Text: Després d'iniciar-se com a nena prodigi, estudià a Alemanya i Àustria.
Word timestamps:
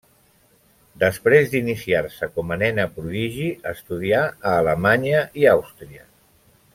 Després 1.03 1.51
d'iniciar-se 1.51 2.29
com 2.39 2.55
a 2.55 2.57
nena 2.63 2.85
prodigi, 2.97 3.51
estudià 3.75 4.23
a 4.31 4.55
Alemanya 4.63 5.21
i 5.43 5.47
Àustria. 5.57 6.07